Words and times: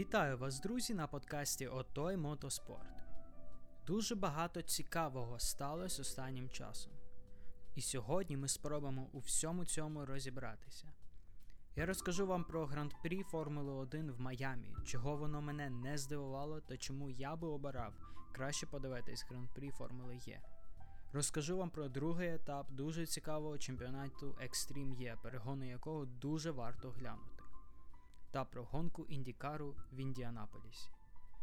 Вітаю 0.00 0.38
вас, 0.38 0.60
друзі, 0.60 0.94
на 0.94 1.06
подкасті 1.06 1.66
Отой 1.66 2.16
Мотоспорт. 2.16 3.04
Дуже 3.86 4.14
багато 4.14 4.62
цікавого 4.62 5.38
сталося 5.38 6.02
останнім 6.02 6.48
часом. 6.48 6.92
І 7.74 7.80
сьогодні 7.80 8.36
ми 8.36 8.48
спробуємо 8.48 9.08
у 9.12 9.18
всьому 9.18 9.64
цьому 9.64 10.06
розібратися. 10.06 10.92
Я 11.76 11.86
розкажу 11.86 12.26
вам 12.26 12.44
про 12.44 12.66
гран-прі 12.66 13.22
Формули 13.22 13.72
1 13.72 14.12
в 14.12 14.20
Майамі, 14.20 14.74
чого 14.84 15.16
воно 15.16 15.40
мене 15.40 15.70
не 15.70 15.98
здивувало 15.98 16.60
та 16.60 16.76
чому 16.76 17.10
я 17.10 17.36
би 17.36 17.48
обирав 17.48 17.94
краще 18.32 18.66
подивитись 18.66 19.26
гран-прі 19.30 19.70
Формули 19.70 20.16
Є. 20.16 20.40
Розкажу 21.12 21.56
вам 21.56 21.70
про 21.70 21.88
другий 21.88 22.28
етап 22.28 22.66
дуже 22.70 23.06
цікавого 23.06 23.58
чемпіонату 23.58 24.26
Extreme 24.26 24.96
E, 25.00 25.22
перегону 25.22 25.68
якого 25.68 26.04
дуже 26.04 26.50
варто 26.50 26.90
глянути 26.90 27.29
та 28.30 28.44
про 28.44 28.64
гонку 28.64 29.04
Індікару 29.04 29.76
в 29.92 29.96
Індіанаполісі. 29.96 30.88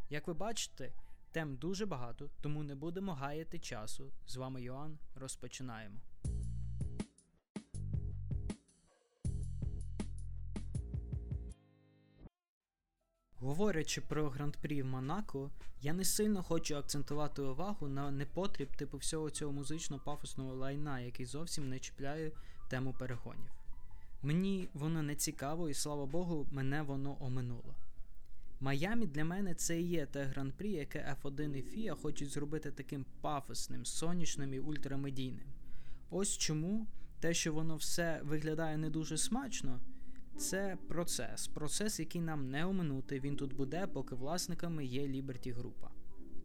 Як 0.10 0.28
ви 0.28 0.34
бачите, 0.34 0.94
тем 1.32 1.56
дуже 1.56 1.86
багато, 1.86 2.30
тому 2.42 2.64
не 2.64 2.76
будемо 2.76 3.14
гаяти 3.14 3.60
часу. 3.60 4.12
З 4.28 4.36
вами 4.36 4.62
Йоанн. 4.62 4.98
Розпочинаємо. 5.16 6.00
Говорячи 13.40 14.02
про 14.02 14.30
гран-прі 14.30 14.82
в 14.82 14.86
Монако, 14.86 15.52
я 15.82 15.94
не 15.94 16.06
сильно 16.06 16.44
хочу 16.44 16.76
акцентувати 16.76 17.42
увагу 17.42 17.88
на 17.88 18.12
непотріб 18.12 18.76
типу 18.76 18.98
всього 18.98 19.30
цього 19.30 19.52
музично 19.52 20.00
пафосного 20.00 20.54
лайна, 20.54 21.00
який 21.00 21.26
зовсім 21.26 21.70
не 21.70 21.80
чіпляє 21.80 22.32
тему 22.70 22.96
перегонів. 23.00 23.52
Мені 24.22 24.70
воно 24.74 25.04
не 25.04 25.16
цікаво, 25.16 25.70
і 25.70 25.74
слава 25.74 26.06
Богу, 26.06 26.48
мене 26.52 26.82
воно 26.82 27.18
оминуло. 27.20 27.76
Майамі 28.60 29.08
для 29.08 29.26
мене 29.26 29.54
це 29.54 29.82
і 29.82 29.88
є 29.88 30.06
те 30.06 30.24
гран-прі, 30.24 30.72
яке 30.72 31.16
F1 31.24 31.56
і 31.56 31.64
FIA 31.64 31.96
хочуть 31.96 32.30
зробити 32.30 32.72
таким 32.72 33.06
пафосним, 33.22 33.86
сонячним 33.86 34.54
і 34.54 34.60
ультрамедійним. 34.60 35.48
Ось 36.10 36.38
чому 36.38 36.88
те, 37.20 37.34
що 37.34 37.54
воно 37.54 37.76
все 37.76 38.22
виглядає 38.24 38.78
не 38.78 38.90
дуже 38.90 39.18
смачно, 39.18 39.80
це 40.38 40.78
процес. 40.88 41.48
Процес, 41.48 42.00
який 42.00 42.22
нам 42.22 42.50
не 42.50 42.66
оминути, 42.66 43.20
він 43.20 43.36
тут 43.36 43.54
буде, 43.54 43.88
поки 43.88 44.16
власниками 44.16 44.86
є 44.86 45.02
Liberty 45.02 45.54
група. 45.54 45.92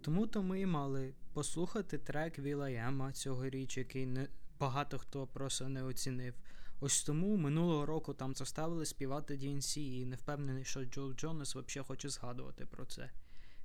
Тому 0.01 0.27
то 0.27 0.43
ми 0.43 0.61
і 0.61 0.67
мали 0.67 1.15
послухати 1.33 1.99
трек 1.99 2.39
Віла 2.39 2.71
Єма 2.71 3.13
цьогоріч, 3.13 3.79
який 3.79 4.07
не 4.07 4.29
багато 4.61 4.99
хто 4.99 5.27
просто 5.27 5.69
не 5.69 5.83
оцінив. 5.83 6.35
Ось 6.85 7.03
тому 7.03 7.37
минулого 7.37 7.87
року 7.87 8.15
там 8.15 8.35
заставили 8.35 8.87
співати 8.87 9.35
DNC 9.35 9.79
і 9.79 10.07
не 10.07 10.17
впевнений, 10.17 10.65
що 10.65 10.85
Джо 10.85 11.13
Джонас 11.13 11.57
взагалі 11.57 11.87
хоче 11.87 12.09
згадувати 12.09 12.67
про 12.67 12.85
це. 12.85 13.11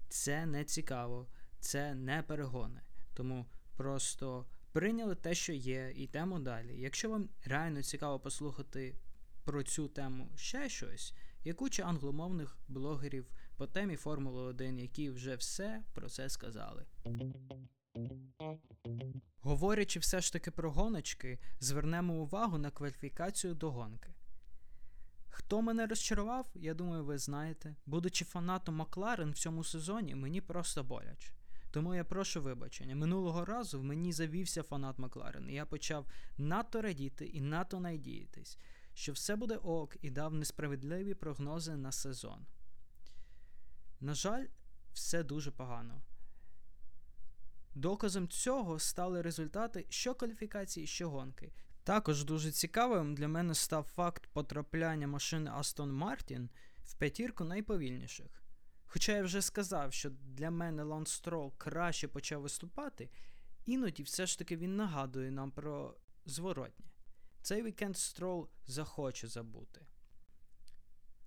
Це 0.09 0.45
не 0.45 0.63
цікаво, 0.63 1.27
це 1.59 1.95
не 1.95 2.23
перегони. 2.23 2.81
Тому 3.13 3.45
просто 3.77 4.45
прийняли 4.71 5.15
те, 5.15 5.33
що 5.33 5.53
є, 5.53 5.93
і 5.95 6.03
йдемо 6.03 6.39
далі. 6.39 6.79
Якщо 6.79 7.09
вам 7.09 7.29
реально 7.45 7.83
цікаво 7.83 8.19
послухати 8.19 8.95
про 9.43 9.63
цю 9.63 9.87
тему 9.87 10.29
ще 10.35 10.69
щось, 10.69 11.13
є 11.45 11.53
куча 11.53 11.83
англомовних 11.83 12.57
блогерів 12.67 13.31
по 13.55 13.67
темі 13.67 13.95
Формули 13.95 14.41
1, 14.41 14.79
які 14.79 15.09
вже 15.09 15.35
все 15.35 15.83
про 15.93 16.09
це 16.09 16.29
сказали. 16.29 16.85
Говорячи 19.41 19.99
все 19.99 20.21
ж 20.21 20.33
таки 20.33 20.51
про 20.51 20.71
гоночки, 20.71 21.39
звернемо 21.59 22.13
увагу 22.13 22.57
на 22.57 22.71
кваліфікацію 22.71 23.53
до 23.53 23.71
гонки. 23.71 24.13
Хто 25.29 25.61
мене 25.61 25.87
розчарував, 25.87 26.47
я 26.55 26.73
думаю, 26.73 27.05
ви 27.05 27.17
знаєте. 27.17 27.75
Будучи 27.85 28.25
фанатом 28.25 28.75
Макларен 28.75 29.31
в 29.31 29.37
цьому 29.37 29.63
сезоні, 29.63 30.15
мені 30.15 30.41
просто 30.41 30.83
боляче. 30.83 31.33
Тому 31.71 31.95
я 31.95 32.03
прошу 32.03 32.41
вибачення. 32.41 32.95
Минулого 32.95 33.45
разу 33.45 33.79
в 33.79 33.83
мені 33.83 34.13
завівся 34.13 34.63
фанат 34.63 34.99
Макларен, 34.99 35.49
і 35.49 35.53
я 35.53 35.65
почав 35.65 36.05
надто 36.37 36.81
радіти 36.81 37.25
і 37.25 37.41
надто 37.41 37.79
надіятись, 37.79 38.57
що 38.93 39.11
все 39.13 39.35
буде 39.35 39.55
ок 39.55 39.97
і 40.01 40.09
дав 40.09 40.33
несправедливі 40.33 41.13
прогнози 41.13 41.77
на 41.77 41.91
сезон. 41.91 42.45
На 43.99 44.13
жаль, 44.13 44.45
все 44.93 45.23
дуже 45.23 45.51
погано. 45.51 46.01
Доказом 47.77 48.27
цього 48.27 48.79
стали 48.79 49.21
результати 49.21 49.85
що 49.89 50.15
кваліфікації, 50.15 50.87
що 50.87 51.09
гонки. 51.09 51.51
Також 51.83 52.23
дуже 52.23 52.51
цікавим 52.51 53.15
для 53.15 53.27
мене 53.27 53.55
став 53.55 53.83
факт 53.83 54.27
потрапляння 54.33 55.07
машини 55.07 55.51
Aston 55.51 56.03
Martin 56.03 56.49
в 56.83 56.93
п'ятірку 56.93 57.43
найповільніших. 57.43 58.43
Хоча 58.85 59.11
я 59.11 59.23
вже 59.23 59.41
сказав, 59.41 59.93
що 59.93 60.09
для 60.09 60.51
мене 60.51 60.83
Ланс 60.83 61.11
Строл 61.11 61.53
краще 61.57 62.07
почав 62.07 62.41
виступати, 62.41 63.09
іноді 63.65 64.03
все 64.03 64.25
ж 64.25 64.37
таки 64.37 64.57
він 64.57 64.75
нагадує 64.75 65.31
нам 65.31 65.51
про 65.51 65.95
зворотнє. 66.25 66.85
Цей 67.41 67.63
вікенд 67.63 67.97
Строл 67.97 68.49
захоче 68.67 69.27
забути. 69.27 69.85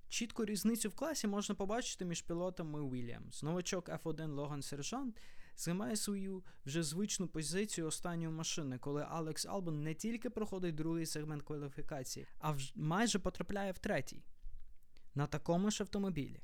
Чітку 0.09 0.45
різницю 0.45 0.89
в 0.89 0.95
класі 0.95 1.27
можна 1.27 1.55
побачити 1.55 2.05
між 2.05 2.23
пілотами 2.23 2.81
Williams. 2.81 3.45
Новачок 3.45 3.89
F1 3.89 4.27
Логан 4.27 4.63
Сержант 4.63 5.21
займає 5.61 5.97
свою 5.97 6.45
вже 6.67 6.83
звичну 6.83 7.29
позицію 7.29 7.87
останньої 7.87 8.29
машини, 8.29 8.79
коли 8.79 9.07
Алекс 9.09 9.47
Албон 9.47 9.83
не 9.83 9.95
тільки 9.95 10.31
проходить 10.31 10.75
другий 10.75 11.07
сегмент 11.07 11.43
кваліфікації, 11.43 12.27
а 12.39 12.55
майже 12.75 13.19
потрапляє 13.19 13.73
в 13.73 13.79
третій. 13.79 14.25
На 15.15 15.27
такому 15.27 15.71
ж 15.71 15.83
автомобілі. 15.83 16.41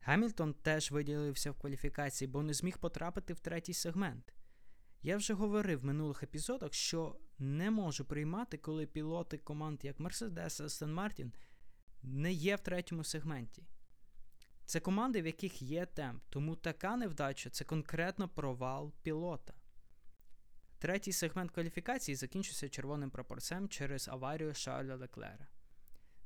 Гемільтон 0.00 0.54
теж 0.54 0.90
виділився 0.90 1.50
в 1.50 1.54
кваліфікації, 1.54 2.28
бо 2.28 2.42
не 2.42 2.54
зміг 2.54 2.78
потрапити 2.78 3.34
в 3.34 3.40
третій 3.40 3.74
сегмент. 3.74 4.34
Я 5.02 5.16
вже 5.16 5.34
говорив 5.34 5.80
в 5.80 5.84
минулих 5.84 6.22
епізодах, 6.22 6.74
що 6.74 7.16
не 7.38 7.70
можу 7.70 8.04
приймати, 8.04 8.58
коли 8.58 8.86
пілоти 8.86 9.38
команд 9.38 9.84
як 9.84 10.00
Mercedes 10.00 10.62
Aston 10.62 10.94
Martin 10.94 11.32
не 12.02 12.32
є 12.32 12.56
в 12.56 12.60
третьому 12.60 13.04
сегменті. 13.04 13.62
Це 14.66 14.80
команди, 14.80 15.22
в 15.22 15.26
яких 15.26 15.62
є 15.62 15.86
темп, 15.86 16.22
тому 16.30 16.56
така 16.56 16.96
невдача 16.96 17.50
це 17.50 17.64
конкретно 17.64 18.28
провал 18.28 18.92
пілота. 19.02 19.54
Третій 20.78 21.12
сегмент 21.12 21.50
кваліфікації 21.50 22.14
закінчився 22.14 22.68
червоним 22.68 23.10
прапорцем 23.10 23.68
через 23.68 24.08
аварію 24.08 24.54
Шарля 24.54 24.94
Леклера. 24.94 25.46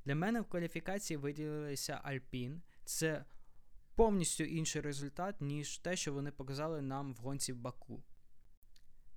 Для 0.04 0.14
мене 0.14 0.40
в 0.40 0.44
кваліфікації 0.44 1.16
виділилися 1.16 2.00
Альпін. 2.02 2.62
Це 2.84 3.24
повністю 3.94 4.44
інший 4.44 4.82
результат, 4.82 5.40
ніж 5.40 5.78
те, 5.78 5.96
що 5.96 6.12
вони 6.12 6.30
показали 6.30 6.82
нам 6.82 7.14
в 7.14 7.16
гонці 7.16 7.52
в 7.52 7.56
Баку. 7.56 8.02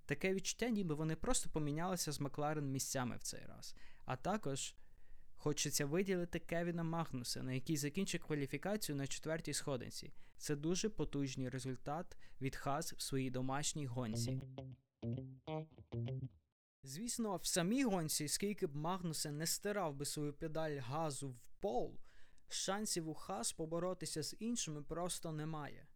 Таке 0.05 0.33
відчуття, 0.33 0.69
ніби 0.69 0.95
вони 0.95 1.15
просто 1.15 1.49
помінялися 1.49 2.11
з 2.11 2.19
Макларен 2.19 2.71
місцями 2.71 3.17
в 3.17 3.23
цей 3.23 3.45
раз. 3.45 3.75
А 4.05 4.15
також 4.15 4.75
Хочеться 5.43 5.85
виділити 5.85 6.39
Кевіна 6.39 6.83
Магнуса, 6.83 7.43
на 7.43 7.53
який 7.53 7.77
закінчив 7.77 8.23
кваліфікацію 8.23 8.95
на 8.95 9.07
четвертій 9.07 9.53
сходинці. 9.53 10.13
Це 10.37 10.55
дуже 10.55 10.89
потужний 10.89 11.49
результат 11.49 12.17
від 12.41 12.55
Хас 12.55 12.93
в 12.93 13.01
своїй 13.01 13.29
домашній 13.29 13.85
гонці. 13.85 14.41
Звісно, 16.83 17.37
в 17.37 17.45
самій 17.45 17.83
гонці, 17.83 18.27
скільки 18.27 18.67
б 18.67 18.75
Магнуса 18.75 19.31
не 19.31 19.47
стирав 19.47 19.95
би 19.95 20.05
свою 20.05 20.33
педаль 20.33 20.77
газу 20.77 21.29
в 21.29 21.41
пол, 21.59 21.99
шансів 22.47 23.09
у 23.09 23.13
Хас 23.13 23.53
поборотися 23.53 24.23
з 24.23 24.35
іншими 24.39 24.83
просто 24.83 25.31
немає. 25.31 25.87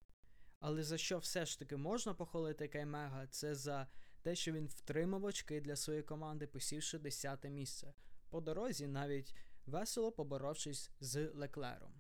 Але 0.60 0.84
за 0.84 0.98
що 0.98 1.18
все 1.18 1.46
ж 1.46 1.60
таки 1.60 1.78
можна 1.78 2.14
похвалити 2.14 2.68
Каймега, 2.68 3.28
це 3.28 3.56
за 3.56 3.88
те, 4.22 4.36
що 4.36 4.52
він 4.52 4.68
втримав 4.68 5.24
очки 5.24 5.62
для 5.62 5.76
своєї 5.76 6.04
команди, 6.04 6.48
посівши 6.48 7.00
10 7.00 7.44
місце 7.44 7.94
по 8.36 8.42
дорозі, 8.42 8.88
навіть 8.88 9.36
весело 9.66 10.12
поборовшись 10.12 10.92
з 11.00 11.32
Леклером. 11.34 11.94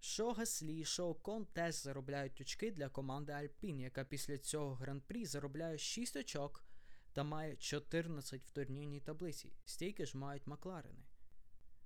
Шо 0.00 0.32
Гаслі, 0.32 0.84
Шо 0.84 1.14
Кон 1.14 1.46
теж 1.46 1.74
заробляють 1.74 2.40
очки 2.40 2.70
для 2.70 2.88
команди 2.88 3.32
Альпін, 3.32 3.80
яка 3.80 4.04
після 4.04 4.38
цього 4.38 4.74
гран-прі 4.74 5.26
заробляє 5.26 5.78
6 5.78 6.16
очок 6.16 6.64
та 7.12 7.24
має 7.24 7.56
14 7.56 8.44
в 8.44 8.50
турнірній 8.50 9.00
таблиці, 9.00 9.52
стільки 9.64 10.06
ж 10.06 10.18
мають 10.18 10.46
Макларени. 10.46 11.04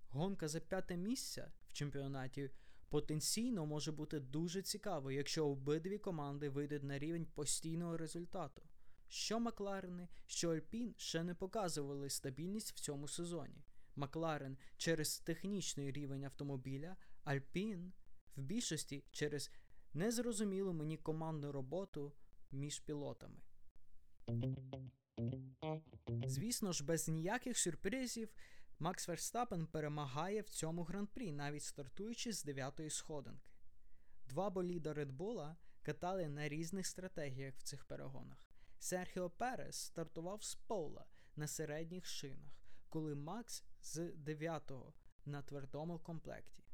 Гонка 0.08 0.48
за 0.48 0.60
п'яте 0.60 0.96
місце 0.96 1.52
в 1.68 1.72
чемпіонаті 1.72 2.50
потенційно 2.88 3.66
може 3.66 3.92
бути 3.92 4.20
дуже 4.20 4.62
цікаво, 4.62 5.10
якщо 5.10 5.48
обидві 5.48 5.98
команди 5.98 6.48
вийдуть 6.48 6.82
на 6.82 6.98
рівень 6.98 7.26
постійного 7.26 7.96
результату 7.96 8.62
що 9.08 9.40
Макларени, 9.40 10.08
що 10.26 10.50
Альпін 10.50 10.94
ще 10.96 11.22
не 11.22 11.34
показували 11.34 12.10
стабільність 12.10 12.72
в 12.72 12.80
цьому 12.80 13.08
сезоні. 13.08 13.64
Макларен 13.96 14.58
через 14.76 15.18
технічний 15.18 15.92
рівень 15.92 16.24
автомобіля, 16.24 16.96
Альпін 17.24 17.92
в 18.36 18.42
більшості 18.42 19.04
через 19.10 19.50
незрозумілу 19.94 20.72
мені 20.72 20.96
командну 20.96 21.52
роботу 21.52 22.12
між 22.50 22.80
пілотами. 22.80 23.40
Звісно 26.26 26.72
ж, 26.72 26.84
без 26.84 27.08
ніяких 27.08 27.58
сюрпризів 27.58 28.34
Макс 28.78 29.08
Верстапен 29.08 29.66
перемагає 29.66 30.40
в 30.40 30.48
цьому 30.48 30.82
гран-прі, 30.82 31.32
навіть 31.32 31.62
стартуючи 31.62 32.32
з 32.32 32.44
дев'ятої 32.44 32.90
сходинки. 32.90 33.50
Два 34.28 34.50
боліда 34.50 34.92
Bull 34.92 35.54
катали 35.82 36.28
на 36.28 36.48
різних 36.48 36.86
стратегіях 36.86 37.54
в 37.54 37.62
цих 37.62 37.84
перегонах. 37.84 38.45
Серхіо 38.78 39.31
Перес 39.31 39.76
стартував 39.76 40.43
з 40.43 40.55
пола 40.55 41.05
на 41.37 41.46
середніх 41.46 42.06
шинах, 42.06 42.52
коли 42.88 43.14
Макс 43.14 43.64
з 43.82 43.99
9-го 43.99 44.93
на 45.25 45.43
твердому 45.43 45.99
комплекті. 45.99 46.64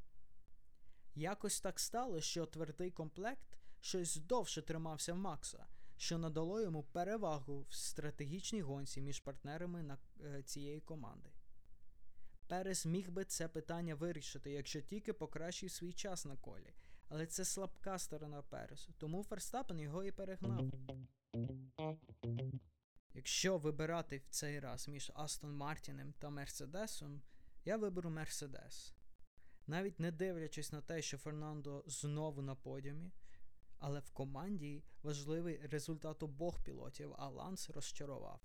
Якось 1.14 1.60
так 1.60 1.80
стало, 1.80 2.20
що 2.20 2.46
твердий 2.46 2.90
комплект 2.90 3.58
щось 3.80 4.16
довше 4.16 4.62
тримався 4.62 5.14
Макса, 5.14 5.66
що 5.96 6.18
надало 6.18 6.60
йому 6.60 6.82
перевагу 6.82 7.66
в 7.68 7.74
стратегічній 7.74 8.60
гонці 8.62 9.00
між 9.00 9.20
партнерами 9.20 9.82
на, 9.82 9.98
е, 10.24 10.42
цієї 10.42 10.80
команди. 10.80 11.30
Перес 12.48 12.86
міг 12.86 13.10
би 13.10 13.24
це 13.24 13.48
питання 13.48 13.94
вирішити, 13.94 14.50
якщо 14.50 14.80
тільки 14.80 15.12
покращив 15.12 15.70
свій 15.70 15.92
час 15.92 16.24
на 16.24 16.36
колі, 16.36 16.74
але 17.08 17.26
це 17.26 17.44
слабка 17.44 17.98
сторона 17.98 18.42
Пересу, 18.42 18.92
тому 18.98 19.24
Ферстапен 19.24 19.80
його 19.80 20.04
і 20.04 20.12
перегнав. 20.12 20.70
Якщо 23.14 23.58
вибирати 23.58 24.18
в 24.18 24.26
цей 24.28 24.60
раз 24.60 24.88
між 24.88 25.12
Астон 25.14 25.56
Мартінем 25.56 26.12
та 26.12 26.30
Мерседесом, 26.30 27.22
я 27.64 27.76
виберу 27.76 28.10
Мерседес. 28.10 28.94
Навіть 29.66 30.00
не 30.00 30.12
дивлячись 30.12 30.72
на 30.72 30.80
те, 30.80 31.02
що 31.02 31.18
Фернандо 31.18 31.84
знову 31.86 32.42
на 32.42 32.54
подіумі, 32.54 33.12
але 33.78 34.00
в 34.00 34.10
команді 34.10 34.84
важливий 35.02 35.66
результат 35.66 36.22
обох 36.22 36.64
пілотів, 36.64 37.14
а 37.18 37.28
Ланс 37.28 37.70
розчарував. 37.70 38.40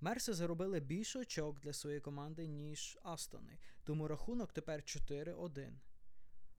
Мерси 0.00 0.34
заробили 0.34 0.80
більше 0.80 1.18
очок 1.18 1.60
для 1.60 1.72
своєї 1.72 2.00
команди, 2.00 2.46
ніж 2.46 2.98
Астони, 3.02 3.58
тому 3.84 4.08
рахунок 4.08 4.52
тепер 4.52 4.80
4-1. 4.80 5.72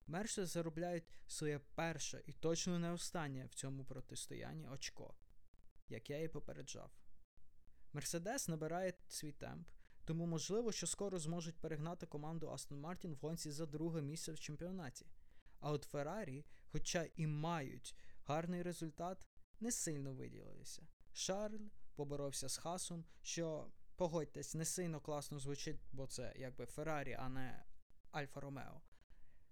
Мерси 0.08 0.46
заробляють 0.46 1.04
своє 1.26 1.60
перше 1.74 2.22
і 2.26 2.32
точно 2.32 2.78
не 2.78 2.92
останнє 2.92 3.46
в 3.46 3.54
цьому 3.54 3.84
протистоянні 3.84 4.68
очко, 4.68 5.14
як 5.88 6.10
я 6.10 6.22
і 6.22 6.28
попереджав. 6.28 6.90
Мерседес 7.92 8.48
набирає 8.48 8.94
свій 9.08 9.32
темп, 9.32 9.68
тому 10.04 10.26
можливо, 10.26 10.72
що 10.72 10.86
скоро 10.86 11.18
зможуть 11.18 11.58
перегнати 11.58 12.06
команду 12.06 12.50
Астон 12.50 12.80
Мартін 12.80 13.14
в 13.14 13.16
гонці 13.16 13.50
за 13.50 13.66
друге 13.66 14.02
місце 14.02 14.32
в 14.32 14.40
чемпіонаті. 14.40 15.06
А 15.60 15.72
от 15.72 15.84
Феррарі, 15.84 16.44
хоча 16.66 17.06
і 17.16 17.26
мають 17.26 17.96
гарний 18.24 18.62
результат, 18.62 19.28
не 19.60 19.72
сильно 19.72 20.14
виділилися. 20.14 20.86
Шарль 21.12 21.66
поборовся 21.94 22.48
з 22.48 22.56
Хасом, 22.56 23.04
що, 23.22 23.72
погодьтесь, 23.96 24.54
не 24.54 24.64
сильно 24.64 25.00
класно 25.00 25.38
звучить, 25.38 25.80
бо 25.92 26.06
це 26.06 26.34
якби 26.36 26.66
Феррарі, 26.66 27.12
а 27.12 27.28
не 27.28 27.64
Альфа 28.10 28.40
Ромео. 28.40 28.80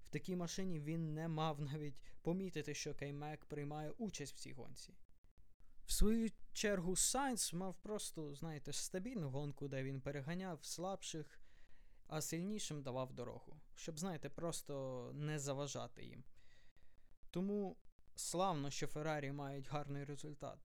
В 0.07 0.11
такій 0.11 0.37
машині 0.37 0.81
він 0.81 1.15
не 1.15 1.29
мав 1.29 1.61
навіть 1.61 2.01
помітити, 2.23 2.75
що 2.75 2.95
Кеймек 2.95 3.45
приймає 3.45 3.91
участь 3.91 4.35
в 4.35 4.39
цій 4.39 4.53
гонці. 4.53 4.95
В 5.87 5.93
свою 5.93 6.31
чергу, 6.53 6.97
Сайнс 6.97 7.53
мав 7.53 7.75
просто, 7.83 8.35
знаєте, 8.35 8.73
стабільну 8.73 9.31
гонку, 9.31 9.69
де 9.69 9.83
він 9.83 10.01
переганяв 10.01 10.65
слабших, 10.65 11.41
а 12.07 12.21
сильнішим 12.21 12.83
давав 12.83 13.13
дорогу, 13.13 13.61
щоб, 13.75 13.99
знаєте, 13.99 14.31
просто 14.31 15.11
не 15.15 15.39
заважати 15.39 16.05
їм. 16.05 16.25
Тому 17.31 17.77
славно, 18.15 18.71
що 18.71 18.87
Феррарі 18.87 19.33
мають 19.33 19.69
гарний 19.69 20.05
результат. 20.05 20.59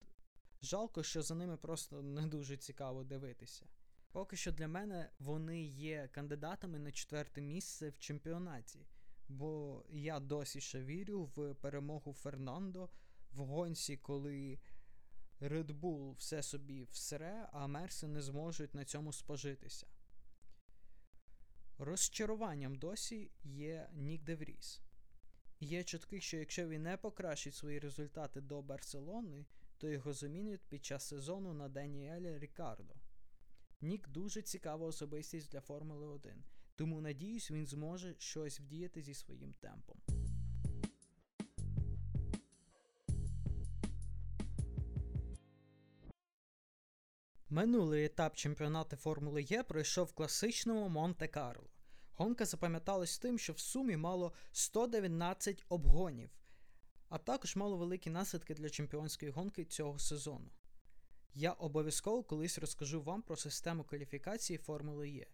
Жалко, 0.61 1.03
що 1.03 1.21
за 1.21 1.35
ними 1.35 1.57
просто 1.57 2.01
не 2.01 2.27
дуже 2.27 2.57
цікаво 2.57 3.03
дивитися. 3.03 3.65
Поки 4.11 4.35
що 4.35 4.51
для 4.51 4.67
мене 4.67 5.09
вони 5.19 5.63
є 5.63 6.09
кандидатами 6.11 6.79
на 6.79 6.91
четверте 6.91 7.41
місце 7.41 7.89
в 7.89 7.99
чемпіонаті, 7.99 8.85
бо 9.31 9.83
я 9.89 10.19
досі 10.19 10.61
ще 10.61 10.83
вірю 10.83 11.23
в 11.35 11.53
перемогу 11.53 12.13
Фернандо 12.13 12.89
в 13.31 13.37
гонці, 13.37 13.97
коли 13.97 14.59
Red 15.41 15.79
Bull 15.79 16.15
все 16.15 16.43
собі 16.43 16.87
всере, 16.91 17.49
а 17.51 17.67
Мерси 17.67 18.07
не 18.07 18.21
зможуть 18.21 18.75
на 18.75 18.85
цьому 18.85 19.13
спожитися. 19.13 19.87
Розчаруванням 21.77 22.75
досі 22.75 23.31
є 23.43 23.89
Нік 23.93 24.23
Девріс. 24.23 24.81
Є 25.59 25.83
чутки, 25.83 26.21
що 26.21 26.37
якщо 26.37 26.67
він 26.67 26.83
не 26.83 26.97
покращить 26.97 27.55
свої 27.55 27.79
результати 27.79 28.41
до 28.41 28.61
Барселони, 28.61 29.45
то 29.77 29.89
його 29.89 30.13
замінять 30.13 30.61
під 30.69 30.85
час 30.85 31.07
сезону 31.07 31.53
на 31.53 31.69
Даніеля 31.69 32.39
Рікардо. 32.39 32.95
Нік 33.81 34.07
дуже 34.07 34.41
цікава 34.41 34.87
особистість 34.87 35.51
для 35.51 35.61
Формули 35.61 36.07
1, 36.07 36.43
тому 36.81 37.01
надіюсь, 37.01 37.51
він 37.51 37.67
зможе 37.67 38.15
щось 38.17 38.59
вдіяти 38.59 39.01
зі 39.01 39.13
своїм 39.13 39.53
темпом. 39.53 39.97
Минулий 47.49 48.05
етап 48.05 48.35
чемпіонату 48.35 48.95
Формули 48.95 49.41
Є 49.41 49.63
пройшов 49.63 50.05
в 50.05 50.13
класичному 50.13 50.89
Монте-Карло. 50.89 51.69
Гонка 52.13 52.45
запам'яталась 52.45 53.17
тим, 53.17 53.39
що 53.39 53.53
в 53.53 53.59
сумі 53.59 53.97
мало 53.97 54.33
119 54.51 55.65
обгонів, 55.69 56.29
а 57.09 57.17
також 57.17 57.55
мало 57.55 57.77
великі 57.77 58.09
наслідки 58.09 58.53
для 58.53 58.69
чемпіонської 58.69 59.31
гонки 59.31 59.65
цього 59.65 59.99
сезону. 59.99 60.49
Я 61.33 61.51
обов'язково 61.51 62.23
колись 62.23 62.57
розкажу 62.57 63.01
вам 63.01 63.21
про 63.21 63.35
систему 63.35 63.83
кваліфікації 63.83 64.57
Формули 64.57 65.09
Є. 65.09 65.27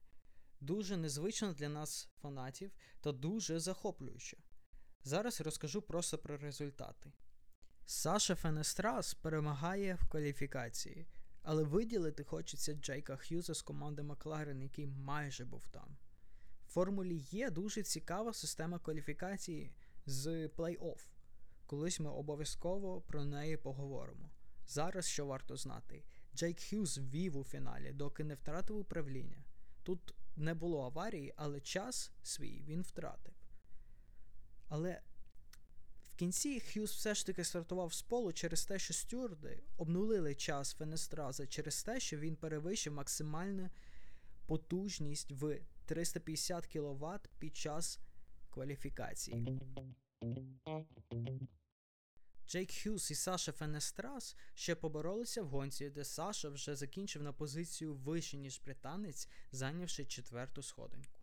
Дуже 0.61 0.97
незвична 0.97 1.53
для 1.53 1.69
нас 1.69 2.09
фанатів 2.21 2.71
та 3.01 3.11
дуже 3.11 3.59
захоплююча. 3.59 4.37
Зараз 5.03 5.41
розкажу 5.41 5.81
просто 5.81 6.17
про 6.17 6.37
результати. 6.37 7.11
Саша 7.85 8.35
Фенестрас 8.35 9.13
перемагає 9.13 9.95
в 9.95 10.07
кваліфікації, 10.07 11.07
але 11.41 11.63
виділити 11.63 12.23
хочеться 12.23 12.73
Джейка 12.73 13.17
Х'юза 13.17 13.53
з 13.53 13.61
команди 13.61 14.03
Макларен, 14.03 14.61
який 14.61 14.87
майже 14.87 15.45
був 15.45 15.67
там. 15.67 15.97
В 16.67 16.71
Формулі 16.71 17.15
є 17.17 17.49
дуже 17.49 17.83
цікава 17.83 18.33
система 18.33 18.79
кваліфікації 18.79 19.73
з 20.05 20.47
плей-офф. 20.47 21.07
Колись 21.65 21.99
ми 21.99 22.09
обов'язково 22.09 23.01
про 23.01 23.25
неї 23.25 23.57
поговоримо. 23.57 24.29
Зараз 24.67 25.05
що 25.05 25.25
варто 25.25 25.57
знати, 25.57 26.03
Джейк 26.35 26.59
Х'юз 26.59 26.97
вів 26.97 27.37
у 27.37 27.43
фіналі, 27.43 27.91
доки 27.93 28.23
не 28.23 28.35
втратив 28.35 28.77
управління. 28.77 29.43
Тут 29.83 30.15
не 30.37 30.53
було 30.53 30.85
аварії, 30.85 31.33
але 31.35 31.61
час 31.61 32.11
свій 32.23 32.63
він 32.67 32.81
втратив. 32.81 33.33
Але 34.69 35.01
в 36.13 36.15
кінці 36.15 36.59
Х'юз 36.59 36.91
все 36.91 37.15
ж 37.15 37.25
таки 37.25 37.43
стартував 37.43 37.93
з 37.93 38.01
полу 38.01 38.33
через 38.33 38.65
те, 38.65 38.79
що 38.79 38.93
стюарди 38.93 39.63
обнулили 39.77 40.35
час 40.35 40.73
Фенестраза 40.73 41.47
через 41.47 41.83
те, 41.83 41.99
що 41.99 42.17
він 42.17 42.35
перевищив 42.35 42.93
максимальну 42.93 43.69
потужність 44.45 45.31
в 45.31 45.59
350 45.85 46.67
кВт 46.67 47.29
під 47.39 47.55
час 47.55 47.99
кваліфікації. 48.49 49.59
Джейк 52.47 52.71
Х'юз 52.71 53.11
і 53.11 53.15
Саша 53.15 53.51
Фенестрас 53.51 54.35
ще 54.53 54.75
поборолися 54.75 55.43
в 55.43 55.47
гонці, 55.47 55.89
де 55.89 56.05
Саша 56.05 56.49
вже 56.49 56.75
закінчив 56.75 57.23
на 57.23 57.33
позицію 57.33 57.95
вище, 57.95 58.37
ніж 58.37 58.61
британець, 58.65 59.29
зайнявши 59.51 60.05
четверту 60.05 60.63
сходинку. 60.63 61.17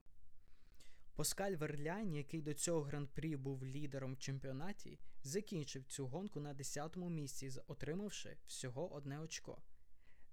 Паскаль 1.15 1.53
Верлянь, 1.53 2.15
який 2.15 2.43
до 2.43 2.55
цього 2.55 2.83
гран-прі 2.83 3.37
був 3.37 3.67
лідером 3.67 4.15
в 4.15 4.19
чемпіонаті, 4.19 4.99
закінчив 5.23 5.85
цю 5.85 6.07
гонку 6.07 6.41
на 6.41 6.55
10-му 6.55 7.11
місці, 7.11 7.53
отримавши 7.67 8.37
всього 8.47 8.93
одне 8.93 9.21
очко. 9.21 9.63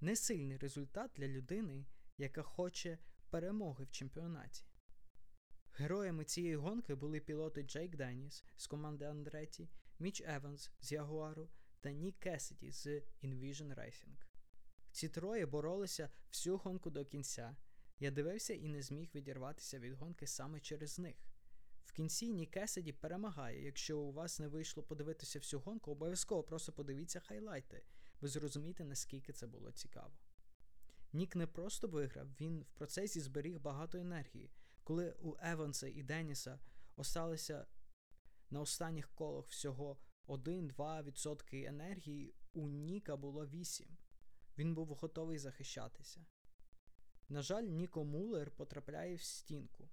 Несильний 0.01 0.57
результат 0.57 1.11
для 1.15 1.27
людини, 1.27 1.85
яка 2.17 2.41
хоче 2.41 2.97
перемоги 3.29 3.85
в 3.85 3.91
чемпіонаті. 3.91 4.65
Героями 5.73 6.25
цієї 6.25 6.55
гонки 6.55 6.95
були 6.95 7.19
пілоти 7.19 7.63
Джейк 7.63 7.95
Деніс 7.95 8.43
з 8.57 8.67
команди 8.67 9.05
Андреті, 9.05 9.69
Міч 10.01 10.21
Еванс 10.25 10.71
з 10.81 10.91
Ягуару 10.91 11.49
та 11.79 11.91
Нік 11.91 12.19
Кесіді 12.19 12.71
з 12.71 12.87
Invision 13.23 13.75
Racing. 13.75 14.17
Ці 14.91 15.09
троє 15.09 15.45
боролися 15.45 16.09
всю 16.31 16.57
гонку 16.57 16.89
до 16.89 17.05
кінця. 17.05 17.55
Я 17.99 18.11
дивився 18.11 18.53
і 18.53 18.67
не 18.67 18.81
зміг 18.81 19.09
відірватися 19.15 19.79
від 19.79 19.93
гонки 19.93 20.27
саме 20.27 20.59
через 20.59 20.99
них. 20.99 21.15
В 21.85 21.91
кінці 21.91 22.29
Нік 22.29 22.51
Кесіді 22.51 22.91
перемагає. 22.93 23.63
Якщо 23.63 23.99
у 23.99 24.11
вас 24.11 24.39
не 24.39 24.47
вийшло 24.47 24.83
подивитися 24.83 25.39
всю 25.39 25.59
гонку, 25.59 25.91
обов'язково 25.91 26.43
просто 26.43 26.71
подивіться 26.71 27.19
хайлайти, 27.19 27.83
ви 28.21 28.27
зрозумієте, 28.27 28.83
наскільки 28.83 29.33
це 29.33 29.47
було 29.47 29.71
цікаво. 29.71 30.13
Нік 31.13 31.35
не 31.35 31.47
просто 31.47 31.87
виграв, 31.87 32.27
він 32.39 32.61
в 32.61 32.71
процесі 32.71 33.19
зберіг 33.19 33.59
багато 33.59 33.97
енергії. 33.97 34.51
Коли 34.83 35.15
у 35.19 35.35
Еванса 35.41 35.87
і 35.87 36.03
Деніса 36.03 36.59
осталися 36.95 37.65
на 38.51 38.61
останніх 38.61 39.09
колах 39.09 39.47
всього 39.47 39.97
1-2% 40.27 41.67
енергії, 41.67 42.33
у 42.53 42.67
Ніка 42.67 43.17
було 43.17 43.47
8. 43.47 43.97
Він 44.57 44.73
був 44.73 44.87
готовий 44.87 45.37
захищатися. 45.37 46.25
На 47.29 47.41
жаль, 47.41 47.63
Ніко 47.63 48.03
Мулер 48.03 48.51
потрапляє 48.51 49.15
в 49.15 49.21
стінку. 49.21 49.89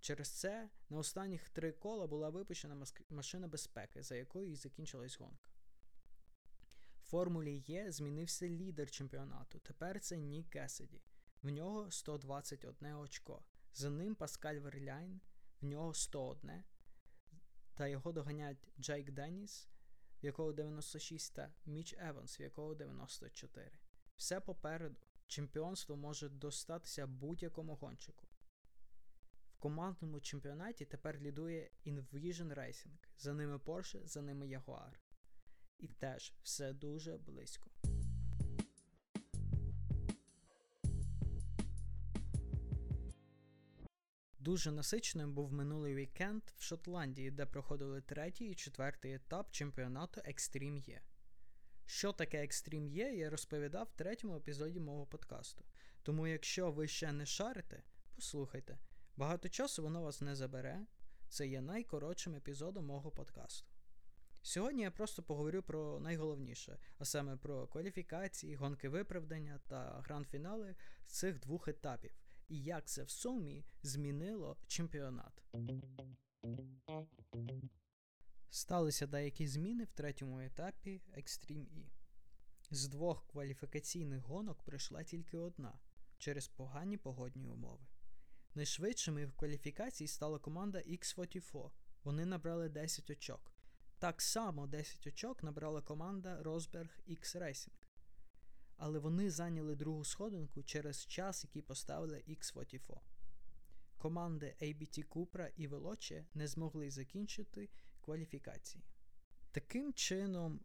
Через 0.00 0.28
це 0.28 0.70
на 0.90 0.98
останніх 0.98 1.48
три 1.48 1.72
кола 1.72 2.06
була 2.06 2.28
випущена 2.28 2.86
машина 3.10 3.48
безпеки, 3.48 4.02
за 4.02 4.16
якою 4.16 4.50
і 4.50 4.56
закінчилась 4.56 5.18
гонка. 5.18 5.50
В 6.96 7.06
Формулі 7.06 7.56
Є 7.66 7.92
змінився 7.92 8.48
лідер 8.48 8.90
чемпіонату. 8.90 9.58
Тепер 9.58 10.00
це 10.00 10.16
Нік 10.16 10.50
Кеседі. 10.50 11.02
В 11.42 11.50
нього 11.50 11.90
121 11.90 12.94
очко. 12.94 13.44
За 13.74 13.90
ним 13.90 14.14
Паскаль 14.14 14.54
Верляйн, 14.54 15.20
в 15.60 15.64
нього 15.64 15.94
101. 15.94 16.64
Та 17.74 17.86
його 17.86 18.12
доганять 18.12 18.68
Джейк 18.78 19.10
Деніс, 19.10 19.68
в 20.22 20.24
якого 20.24 20.52
96, 20.52 21.34
та 21.34 21.54
Міч 21.66 21.94
Еванс, 21.98 22.40
в 22.40 22.42
якого 22.42 22.74
94. 22.74 23.70
Все 24.16 24.40
попереду. 24.40 24.96
Чемпіонство 25.26 25.96
може 25.96 26.28
достатися 26.28 27.06
будь-якому 27.06 27.74
гонщику. 27.74 28.26
В 29.52 29.56
командному 29.58 30.20
чемпіонаті 30.20 30.84
тепер 30.84 31.20
лідує 31.20 31.70
Invision 31.86 32.54
Racing. 32.54 32.98
За 33.16 33.34
ними 33.34 33.56
Porsche, 33.56 34.06
за 34.06 34.22
ними 34.22 34.46
Jaguar. 34.46 34.92
І 35.78 35.88
теж 35.88 36.34
все 36.42 36.72
дуже 36.72 37.18
близько. 37.18 37.70
Дуже 44.44 44.70
насиченим 44.70 45.32
був 45.32 45.52
минулий 45.52 45.94
вікенд 45.94 46.42
в 46.56 46.62
Шотландії, 46.62 47.30
де 47.30 47.46
проходили 47.46 48.00
третій 48.00 48.46
і 48.46 48.54
четвертий 48.54 49.14
етап 49.14 49.50
чемпіонату 49.50 50.20
Extreme 50.20 50.90
E. 50.90 51.00
Що 51.86 52.12
таке 52.12 52.42
Extreme 52.42 52.90
E, 52.90 53.14
я 53.14 53.30
розповідав 53.30 53.86
в 53.86 53.96
третьому 53.96 54.36
епізоді 54.36 54.80
мого 54.80 55.06
подкасту. 55.06 55.64
Тому, 56.02 56.26
якщо 56.26 56.72
ви 56.72 56.88
ще 56.88 57.12
не 57.12 57.26
шарите, 57.26 57.82
послухайте. 58.16 58.78
Багато 59.16 59.48
часу 59.48 59.82
воно 59.82 60.02
вас 60.02 60.20
не 60.20 60.36
забере. 60.36 60.86
Це 61.28 61.46
є 61.46 61.60
найкоротшим 61.60 62.34
епізодом 62.34 62.86
мого 62.86 63.10
подкасту. 63.10 63.68
Сьогодні 64.42 64.82
я 64.82 64.90
просто 64.90 65.22
поговорю 65.22 65.62
про 65.62 66.00
найголовніше, 66.00 66.78
а 66.98 67.04
саме 67.04 67.36
про 67.36 67.66
кваліфікації, 67.66 68.54
гонки 68.54 68.88
виправдання 68.88 69.60
та 69.68 70.02
гранд-фінали 70.06 70.74
цих 71.06 71.40
двох 71.40 71.68
етапів, 71.68 72.10
і 72.48 72.62
як 72.62 72.88
це 72.88 73.02
в 73.02 73.10
сумі 73.10 73.64
змінило 73.82 74.56
чемпіонат. 74.66 75.44
Сталися 78.50 79.06
деякі 79.06 79.46
зміни 79.46 79.84
в 79.84 79.92
третьому 79.92 80.40
етапі 80.40 81.02
Extreme 81.18 81.66
E. 81.66 81.86
З 82.70 82.88
двох 82.88 83.26
кваліфікаційних 83.26 84.20
гонок 84.20 84.62
прийшла 84.62 85.02
тільки 85.02 85.38
одна 85.38 85.78
через 86.18 86.48
погані 86.48 86.96
погодні 86.96 87.48
умови. 87.48 87.86
Найшвидшими 88.54 89.26
в 89.26 89.32
кваліфікації 89.32 90.08
стала 90.08 90.38
команда 90.38 90.78
X44. 90.78 91.70
Вони 92.04 92.26
набрали 92.26 92.68
10 92.68 93.10
очок. 93.10 93.52
Так 93.98 94.22
само 94.22 94.66
10 94.66 95.06
очок 95.06 95.42
набрала 95.42 95.82
команда 95.82 96.42
Rosberg 96.42 96.90
X 97.08 97.36
Racing. 97.38 97.83
Але 98.76 98.98
вони 98.98 99.30
зайняли 99.30 99.74
другу 99.74 100.04
сходинку 100.04 100.62
через 100.62 101.06
час, 101.06 101.44
який 101.44 101.62
поставили 101.62 102.24
X44. 102.28 102.98
Команди 103.98 104.54
ABT 104.62 105.08
Cupra 105.08 105.50
і 105.56 105.68
Veloce 105.68 106.24
не 106.34 106.48
змогли 106.48 106.90
закінчити 106.90 107.68
кваліфікації. 108.00 108.84
Таким 109.50 109.92
чином, 109.92 110.60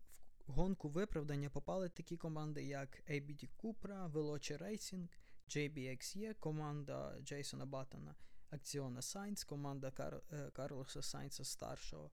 в 0.47 0.51
гонку 0.51 0.89
виправдання 0.89 1.49
попали 1.49 1.89
такі 1.89 2.17
команди, 2.17 2.63
як 2.63 3.09
ABT 3.09 3.49
Cupra, 3.57 4.11
Veloce 4.11 4.57
Racing, 4.57 5.07
JBXE, 5.47 6.33
команда 6.33 7.17
Дженсона 7.21 7.65
Баттона, 7.65 8.15
Аксіона 8.49 9.01
Сайнс, 9.01 9.43
команда 9.43 9.91
Кар... 9.91 10.21
Е, 10.31 10.51
Карлоса 10.51 11.01
Сайнса 11.01 11.43
старшого 11.43 12.11